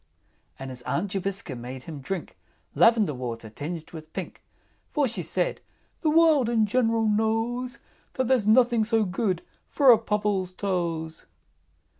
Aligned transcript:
And 0.57 0.71
his 0.71 0.81
Aunt 0.81 1.11
Jobiska 1.11 1.55
made 1.55 1.83
him 1.83 2.01
drink 2.01 2.35
Lavender 2.73 3.13
water 3.13 3.51
tinged 3.51 3.91
with 3.91 4.11
pink; 4.13 4.41
For 4.89 5.07
she 5.07 5.21
said, 5.21 5.61
"The 6.01 6.09
World 6.09 6.49
in 6.49 6.65
general 6.65 7.07
knows 7.07 7.77
There's 8.15 8.47
nothing 8.47 8.83
so 8.83 9.03
good 9.05 9.43
for 9.69 9.91
a 9.91 9.99
Pobble's 9.99 10.53
toes!" 10.53 11.27